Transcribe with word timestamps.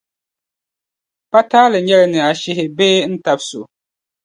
pa 1.31 1.39
taali 1.51 1.79
n 1.81 1.85
nyɛ 1.87 1.95
li 2.01 2.07
ni 2.11 2.19
a 2.27 2.29
shihi 2.41 2.65
bee 2.77 2.99
n 3.11 3.13
tabisi 3.23 3.47
so. 3.49 3.61